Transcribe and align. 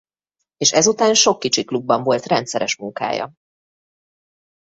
És 0.57 0.71
ezután 0.71 1.13
sok 1.13 1.39
kicsi 1.39 1.63
klubban 1.63 2.03
volt 2.03 2.25
rendszeres 2.25 2.75
munkája. 2.77 3.33